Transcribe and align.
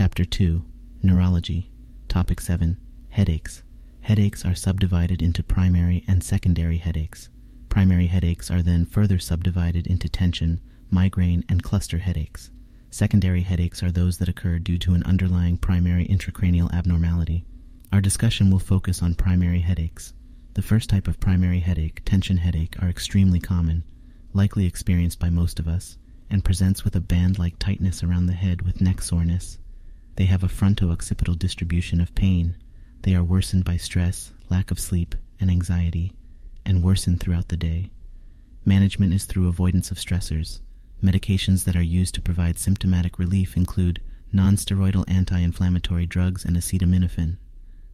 Chapter 0.00 0.24
2 0.24 0.64
Neurology 1.02 1.70
Topic 2.08 2.40
7 2.40 2.78
Headaches 3.10 3.62
Headaches 4.00 4.46
are 4.46 4.54
subdivided 4.54 5.20
into 5.20 5.42
primary 5.42 6.06
and 6.08 6.24
secondary 6.24 6.78
headaches. 6.78 7.28
Primary 7.68 8.06
headaches 8.06 8.50
are 8.50 8.62
then 8.62 8.86
further 8.86 9.18
subdivided 9.18 9.86
into 9.86 10.08
tension, 10.08 10.58
migraine, 10.90 11.44
and 11.50 11.62
cluster 11.62 11.98
headaches. 11.98 12.50
Secondary 12.88 13.42
headaches 13.42 13.82
are 13.82 13.92
those 13.92 14.16
that 14.16 14.28
occur 14.30 14.58
due 14.58 14.78
to 14.78 14.94
an 14.94 15.02
underlying 15.02 15.58
primary 15.58 16.06
intracranial 16.06 16.72
abnormality. 16.72 17.44
Our 17.92 18.00
discussion 18.00 18.50
will 18.50 18.58
focus 18.58 19.02
on 19.02 19.16
primary 19.16 19.60
headaches. 19.60 20.14
The 20.54 20.62
first 20.62 20.88
type 20.88 21.08
of 21.08 21.20
primary 21.20 21.60
headache, 21.60 22.00
tension 22.06 22.38
headache, 22.38 22.82
are 22.82 22.88
extremely 22.88 23.38
common, 23.38 23.84
likely 24.32 24.64
experienced 24.64 25.18
by 25.18 25.28
most 25.28 25.58
of 25.58 25.68
us, 25.68 25.98
and 26.30 26.42
presents 26.42 26.84
with 26.84 26.96
a 26.96 27.02
band-like 27.02 27.58
tightness 27.58 28.02
around 28.02 28.24
the 28.24 28.32
head 28.32 28.62
with 28.62 28.80
neck 28.80 29.02
soreness. 29.02 29.58
They 30.20 30.26
have 30.26 30.44
a 30.44 30.48
fronto-occipital 30.48 31.36
distribution 31.36 31.98
of 31.98 32.14
pain. 32.14 32.54
They 33.04 33.14
are 33.14 33.24
worsened 33.24 33.64
by 33.64 33.78
stress, 33.78 34.32
lack 34.50 34.70
of 34.70 34.78
sleep, 34.78 35.14
and 35.40 35.50
anxiety, 35.50 36.12
and 36.62 36.84
worsen 36.84 37.16
throughout 37.16 37.48
the 37.48 37.56
day. 37.56 37.90
Management 38.66 39.14
is 39.14 39.24
through 39.24 39.48
avoidance 39.48 39.90
of 39.90 39.96
stressors. 39.96 40.60
Medications 41.02 41.64
that 41.64 41.74
are 41.74 41.80
used 41.80 42.14
to 42.16 42.20
provide 42.20 42.58
symptomatic 42.58 43.18
relief 43.18 43.56
include 43.56 44.02
nonsteroidal 44.30 45.08
anti-inflammatory 45.08 46.04
drugs 46.04 46.44
and 46.44 46.54
acetaminophen. 46.54 47.38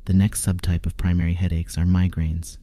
The 0.07 0.15
next 0.15 0.45
subtype 0.45 0.85
of 0.85 0.97
primary 0.97 1.35
headaches 1.35 1.79
are 1.79 1.85
migraines. 1.85 2.59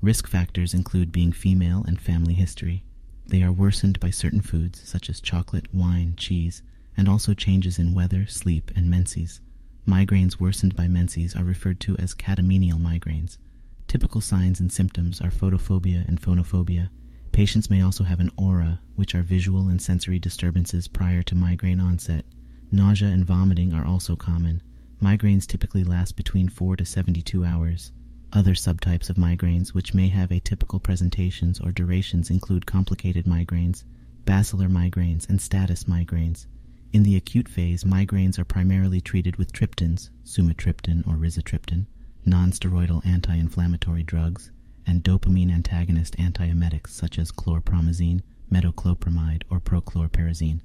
Risk 0.00 0.28
factors 0.28 0.74
include 0.74 1.10
being 1.10 1.32
female 1.32 1.84
and 1.88 2.00
family 2.00 2.34
history. 2.34 2.84
They 3.26 3.42
are 3.42 3.50
worsened 3.50 3.98
by 3.98 4.10
certain 4.10 4.42
foods 4.42 4.80
such 4.88 5.10
as 5.10 5.20
chocolate, 5.20 5.74
wine, 5.74 6.14
cheese, 6.16 6.62
and 6.98 7.08
also 7.08 7.32
changes 7.32 7.78
in 7.78 7.94
weather, 7.94 8.26
sleep, 8.26 8.72
and 8.76 8.90
menses. 8.90 9.40
Migraines 9.86 10.38
worsened 10.38 10.74
by 10.76 10.88
menses 10.88 11.34
are 11.34 11.44
referred 11.44 11.80
to 11.80 11.96
as 11.96 12.12
catamenial 12.12 12.78
migraines. 12.78 13.38
Typical 13.86 14.20
signs 14.20 14.60
and 14.60 14.70
symptoms 14.70 15.20
are 15.20 15.30
photophobia 15.30 16.06
and 16.06 16.20
phonophobia. 16.20 16.90
Patients 17.30 17.70
may 17.70 17.80
also 17.80 18.02
have 18.04 18.18
an 18.20 18.30
aura, 18.36 18.80
which 18.96 19.14
are 19.14 19.22
visual 19.22 19.68
and 19.68 19.80
sensory 19.80 20.18
disturbances 20.18 20.88
prior 20.88 21.22
to 21.22 21.36
migraine 21.36 21.80
onset. 21.80 22.26
Nausea 22.72 23.08
and 23.08 23.24
vomiting 23.24 23.72
are 23.72 23.86
also 23.86 24.16
common. 24.16 24.60
Migraines 25.00 25.46
typically 25.46 25.84
last 25.84 26.16
between 26.16 26.48
4 26.48 26.76
to 26.76 26.84
72 26.84 27.44
hours. 27.44 27.92
Other 28.32 28.54
subtypes 28.54 29.08
of 29.08 29.16
migraines 29.16 29.68
which 29.68 29.94
may 29.94 30.08
have 30.08 30.30
atypical 30.30 30.82
presentations 30.82 31.60
or 31.60 31.70
durations 31.70 32.28
include 32.28 32.66
complicated 32.66 33.24
migraines, 33.24 33.84
basilar 34.26 34.68
migraines, 34.68 35.28
and 35.28 35.40
status 35.40 35.84
migrainosus. 35.84 36.46
In 36.90 37.02
the 37.02 37.16
acute 37.16 37.48
phase, 37.48 37.84
migraines 37.84 38.38
are 38.38 38.46
primarily 38.46 39.02
treated 39.02 39.36
with 39.36 39.52
triptans, 39.52 40.08
sumatriptan 40.24 41.06
or 41.06 41.16
rizatriptan, 41.16 41.84
nonsteroidal 42.26 43.04
anti-inflammatory 43.04 44.02
drugs, 44.02 44.50
and 44.86 45.04
dopamine 45.04 45.52
antagonist 45.52 46.16
antiemetics 46.16 46.88
such 46.88 47.18
as 47.18 47.30
chlorpromazine, 47.30 48.22
metoclopramide, 48.50 49.42
or 49.50 49.60
prochlorperazine. 49.60 50.60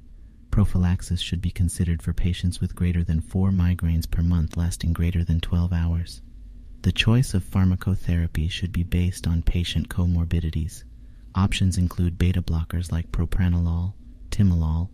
Prophylaxis 0.50 1.20
should 1.20 1.42
be 1.42 1.52
considered 1.52 2.02
for 2.02 2.14
patients 2.14 2.62
with 2.62 2.76
greater 2.76 3.04
than 3.04 3.20
four 3.20 3.50
migraines 3.50 4.10
per 4.10 4.22
month 4.22 4.56
lasting 4.56 4.94
greater 4.94 5.26
than 5.26 5.42
12 5.42 5.74
hours. 5.74 6.22
The 6.84 6.94
choice 6.94 7.34
of 7.34 7.44
pharmacotherapy 7.44 8.50
should 8.50 8.72
be 8.72 8.84
based 8.84 9.28
on 9.28 9.42
patient 9.42 9.90
comorbidities. 9.90 10.86
Options 11.36 11.78
include 11.78 12.18
beta 12.18 12.42
blockers 12.42 12.94
like 12.94 13.12
propranolol, 13.12 13.94
timolol, 14.30 14.90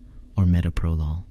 metoprolol, 0.60 1.24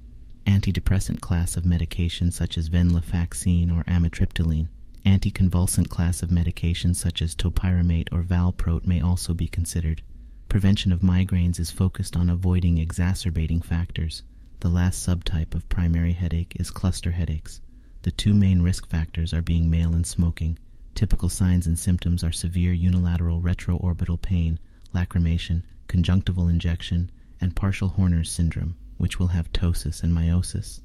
antidepressant 0.47 1.21
class 1.21 1.55
of 1.55 1.63
medications 1.63 2.33
such 2.33 2.57
as 2.57 2.69
venlafaxine 2.69 3.71
or 3.71 3.83
amitriptyline, 3.83 4.67
Anticonvulsant 5.05 5.87
class 5.87 6.21
of 6.21 6.29
medications 6.29 6.95
such 6.97 7.21
as 7.21 7.35
topiramate 7.35 8.09
or 8.11 8.21
valproate 8.21 8.85
may 8.85 8.99
also 8.99 9.33
be 9.33 9.47
considered. 9.47 10.01
Prevention 10.49 10.91
of 10.91 11.01
migraines 11.01 11.59
is 11.59 11.71
focused 11.71 12.17
on 12.17 12.29
avoiding 12.29 12.77
exacerbating 12.79 13.61
factors. 13.61 14.23
The 14.59 14.69
last 14.69 15.07
subtype 15.07 15.55
of 15.55 15.69
primary 15.69 16.13
headache 16.13 16.57
is 16.59 16.71
cluster 16.71 17.11
headaches. 17.11 17.61
The 18.01 18.11
two 18.11 18.33
main 18.33 18.61
risk 18.61 18.87
factors 18.87 19.33
are 19.33 19.41
being 19.41 19.69
male 19.69 19.93
and 19.93 20.05
smoking. 20.05 20.57
Typical 20.95 21.29
signs 21.29 21.65
and 21.65 21.77
symptoms 21.77 22.23
are 22.23 22.31
severe 22.31 22.73
unilateral 22.73 23.41
retroorbital 23.41 24.21
pain, 24.21 24.59
lacrimation, 24.93 25.63
conjunctival 25.87 26.49
injection, 26.49 27.09
and 27.39 27.55
partial 27.55 27.89
Horner's 27.89 28.29
syndrome, 28.29 28.75
which 28.99 29.17
will 29.17 29.29
have 29.29 29.51
ptosis 29.51 30.03
and 30.03 30.13
miosis. 30.13 30.81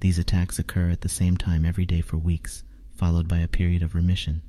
These 0.00 0.18
attacks 0.18 0.58
occur 0.58 0.90
at 0.90 1.00
the 1.00 1.08
same 1.08 1.38
time 1.38 1.64
every 1.64 1.86
day 1.86 2.02
for 2.02 2.18
weeks 2.18 2.62
followed 3.02 3.26
by 3.26 3.38
a 3.38 3.48
period 3.48 3.82
of 3.82 3.94
remission. 3.96 4.42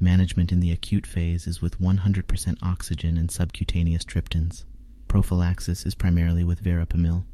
Management 0.00 0.50
in 0.50 0.58
the 0.58 0.72
acute 0.72 1.06
phase 1.06 1.46
is 1.46 1.62
with 1.62 1.80
100% 1.80 2.56
oxygen 2.62 3.16
and 3.16 3.30
subcutaneous 3.30 4.04
triptans. 4.04 4.64
Prophylaxis 5.06 5.86
is 5.86 5.94
primarily 5.94 6.42
with 6.42 6.64
verapamil. 6.64 7.24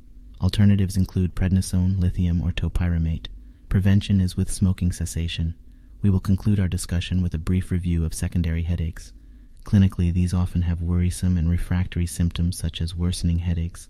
Alternatives 0.42 0.96
include 0.96 1.34
prednisone, 1.34 1.98
lithium, 1.98 2.42
or 2.42 2.52
topiramate. 2.52 3.28
Prevention 3.68 4.20
is 4.20 4.36
with 4.36 4.52
smoking 4.52 4.92
cessation. 4.92 5.54
We 6.02 6.10
will 6.10 6.20
conclude 6.20 6.60
our 6.60 6.68
discussion 6.68 7.22
with 7.22 7.32
a 7.34 7.38
brief 7.38 7.70
review 7.70 8.04
of 8.04 8.12
secondary 8.12 8.64
headaches. 8.64 9.12
Clinically, 9.64 10.12
these 10.12 10.34
often 10.34 10.62
have 10.62 10.82
worrisome 10.82 11.38
and 11.38 11.48
refractory 11.48 12.06
symptoms 12.06 12.58
such 12.58 12.80
as 12.80 12.94
worsening 12.94 13.38
headaches, 13.38 13.88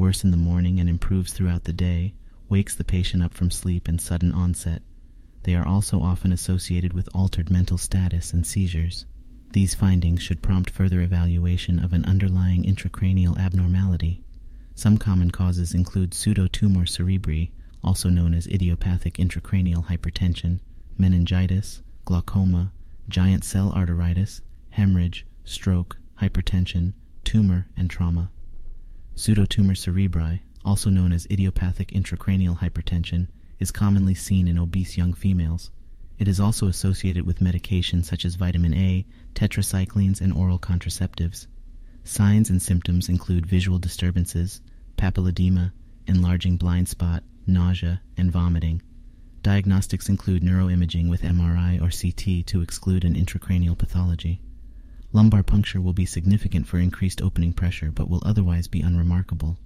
worse 0.00 0.24
in 0.24 0.30
the 0.30 0.36
morning 0.38 0.80
and 0.80 0.88
improves 0.88 1.30
throughout 1.30 1.64
the 1.64 1.74
day, 1.74 2.14
wakes 2.48 2.74
the 2.74 2.82
patient 2.82 3.22
up 3.22 3.34
from 3.34 3.50
sleep 3.50 3.86
and 3.86 4.00
sudden 4.00 4.32
onset, 4.32 4.80
they 5.42 5.54
are 5.54 5.66
also 5.66 6.00
often 6.00 6.32
associated 6.32 6.94
with 6.94 7.06
altered 7.14 7.50
mental 7.50 7.76
status 7.76 8.32
and 8.32 8.46
seizures. 8.46 9.04
These 9.52 9.74
findings 9.74 10.22
should 10.22 10.40
prompt 10.40 10.70
further 10.70 11.02
evaluation 11.02 11.78
of 11.78 11.92
an 11.92 12.06
underlying 12.06 12.64
intracranial 12.64 13.38
abnormality. 13.38 14.24
Some 14.74 14.96
common 14.96 15.30
causes 15.30 15.74
include 15.74 16.12
pseudotumor 16.12 16.86
cerebri, 16.88 17.50
also 17.84 18.08
known 18.08 18.32
as 18.32 18.46
idiopathic 18.46 19.18
intracranial 19.18 19.84
hypertension, 19.84 20.60
meningitis, 20.96 21.82
glaucoma, 22.06 22.72
giant 23.10 23.44
cell 23.44 23.70
arteritis, 23.72 24.40
hemorrhage, 24.70 25.26
stroke, 25.44 25.98
hypertension, 26.22 26.94
tumor, 27.22 27.66
and 27.76 27.90
trauma. 27.90 28.30
Pseudotumor 29.16 29.76
cerebri, 29.76 30.40
also 30.64 30.90
known 30.90 31.12
as 31.12 31.26
idiopathic 31.30 31.88
intracranial 31.88 32.58
hypertension, 32.58 33.28
is 33.58 33.70
commonly 33.70 34.14
seen 34.14 34.48
in 34.48 34.58
obese 34.58 34.96
young 34.96 35.12
females. 35.12 35.70
It 36.18 36.28
is 36.28 36.40
also 36.40 36.66
associated 36.66 37.26
with 37.26 37.40
medications 37.40 38.04
such 38.04 38.24
as 38.24 38.34
vitamin 38.34 38.74
A, 38.74 39.06
tetracyclines, 39.34 40.20
and 40.20 40.32
oral 40.32 40.58
contraceptives. 40.58 41.46
Signs 42.04 42.50
and 42.50 42.60
symptoms 42.60 43.08
include 43.08 43.46
visual 43.46 43.78
disturbances, 43.78 44.60
papilledema, 44.96 45.72
enlarging 46.06 46.56
blind 46.56 46.88
spot, 46.88 47.22
nausea, 47.46 48.00
and 48.16 48.30
vomiting. 48.30 48.82
Diagnostics 49.42 50.08
include 50.08 50.42
neuroimaging 50.42 51.08
with 51.08 51.22
MRI 51.22 51.80
or 51.80 51.90
CT 51.90 52.46
to 52.46 52.60
exclude 52.60 53.04
an 53.04 53.14
intracranial 53.14 53.76
pathology. 53.76 54.40
Lumbar 55.12 55.42
puncture 55.42 55.80
will 55.80 55.92
be 55.92 56.06
significant 56.06 56.68
for 56.68 56.78
increased 56.78 57.20
opening 57.20 57.52
pressure 57.52 57.90
but 57.90 58.08
will 58.08 58.22
otherwise 58.24 58.68
be 58.68 58.80
unremarkable. 58.80 59.58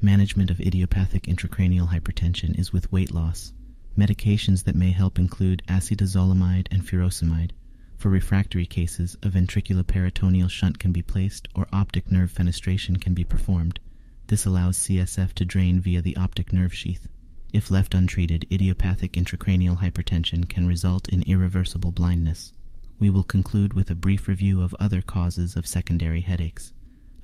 Management 0.00 0.50
of 0.50 0.60
idiopathic 0.60 1.24
intracranial 1.24 1.90
hypertension 1.90 2.58
is 2.58 2.72
with 2.72 2.90
weight 2.90 3.14
loss. 3.14 3.52
Medications 3.96 4.64
that 4.64 4.74
may 4.74 4.90
help 4.90 5.16
include 5.16 5.62
acetazolamide 5.68 6.66
and 6.72 6.84
furosemide. 6.84 7.52
For 7.96 8.08
refractory 8.10 8.66
cases, 8.66 9.16
a 9.22 9.30
ventriculoperitoneal 9.30 10.50
shunt 10.50 10.80
can 10.80 10.90
be 10.90 11.02
placed 11.02 11.46
or 11.54 11.68
optic 11.72 12.10
nerve 12.10 12.32
fenestration 12.34 13.00
can 13.00 13.14
be 13.14 13.22
performed. 13.22 13.78
This 14.26 14.44
allows 14.44 14.76
CSF 14.76 15.34
to 15.34 15.44
drain 15.44 15.80
via 15.80 16.02
the 16.02 16.16
optic 16.16 16.52
nerve 16.52 16.74
sheath. 16.74 17.06
If 17.52 17.70
left 17.70 17.94
untreated, 17.94 18.44
idiopathic 18.50 19.12
intracranial 19.12 19.78
hypertension 19.78 20.48
can 20.48 20.66
result 20.66 21.08
in 21.08 21.22
irreversible 21.22 21.92
blindness. 21.92 22.52
We 22.98 23.10
will 23.10 23.24
conclude 23.24 23.74
with 23.74 23.90
a 23.90 23.94
brief 23.94 24.28
review 24.28 24.62
of 24.62 24.74
other 24.80 25.02
causes 25.02 25.56
of 25.56 25.66
secondary 25.66 26.22
headaches. 26.22 26.72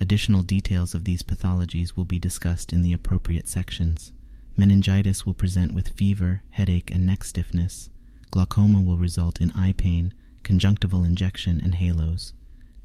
Additional 0.01 0.43
details 0.43 0.95
of 0.95 1.05
these 1.05 1.23
pathologies 1.23 1.97
will 1.97 2.05
be 2.05 2.19
discussed 2.19 2.73
in 2.73 2.83
the 2.83 2.93
appropriate 2.93 3.49
sections. 3.49 4.13
Meningitis 4.57 5.25
will 5.25 5.33
present 5.33 5.73
with 5.73 5.89
fever, 5.91 6.43
headache, 6.51 6.91
and 6.91 7.07
neck 7.07 7.25
stiffness. 7.25 7.89
Glaucoma 8.31 8.81
will 8.83 8.99
result 8.99 9.41
in 9.41 9.53
eye 9.53 9.73
pain, 9.73 10.13
conjunctival 10.43 11.05
injection, 11.05 11.61
and 11.63 11.77
halos. 11.77 12.35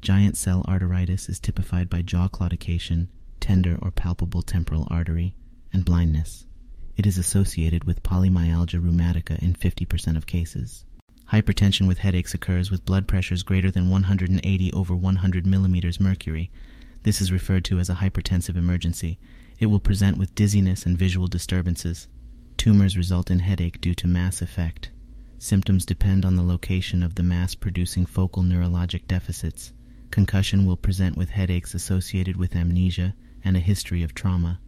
Giant 0.00 0.36
cell 0.36 0.64
arteritis 0.68 1.28
is 1.28 1.38
typified 1.38 1.90
by 1.90 2.00
jaw 2.00 2.28
claudication, 2.28 3.08
tender 3.40 3.78
or 3.82 3.90
palpable 3.90 4.42
temporal 4.42 4.88
artery, 4.90 5.34
and 5.72 5.84
blindness. 5.84 6.46
It 6.96 7.04
is 7.04 7.18
associated 7.18 7.84
with 7.84 8.02
polymyalgia 8.02 8.80
rheumatica 8.80 9.38
in 9.42 9.52
50% 9.52 10.16
of 10.16 10.26
cases. 10.26 10.85
Hypertension 11.32 11.86
with 11.88 11.98
headaches 11.98 12.34
occurs 12.34 12.70
with 12.70 12.84
blood 12.84 13.08
pressures 13.08 13.42
greater 13.42 13.70
than 13.70 13.90
180 13.90 14.72
over 14.72 14.94
100 14.94 15.46
millimeters 15.46 16.00
mercury 16.00 16.50
this 17.06 17.20
is 17.20 17.30
referred 17.30 17.64
to 17.66 17.78
as 17.78 17.88
a 17.88 17.94
hypertensive 17.94 18.56
emergency. 18.56 19.20
It 19.60 19.66
will 19.66 19.78
present 19.78 20.18
with 20.18 20.34
dizziness 20.34 20.86
and 20.86 20.98
visual 20.98 21.28
disturbances. 21.28 22.08
Tumors 22.56 22.96
result 22.96 23.30
in 23.30 23.38
headache 23.38 23.80
due 23.80 23.94
to 23.94 24.08
mass 24.08 24.42
effect. 24.42 24.90
Symptoms 25.38 25.86
depend 25.86 26.24
on 26.24 26.34
the 26.34 26.42
location 26.42 27.04
of 27.04 27.14
the 27.14 27.22
mass 27.22 27.54
producing 27.54 28.06
focal 28.06 28.42
neurologic 28.42 29.06
deficits. 29.06 29.72
Concussion 30.10 30.66
will 30.66 30.76
present 30.76 31.16
with 31.16 31.30
headaches 31.30 31.74
associated 31.74 32.36
with 32.36 32.56
amnesia 32.56 33.14
and 33.44 33.56
a 33.56 33.60
history 33.60 34.02
of 34.02 34.12
trauma. 34.12 34.58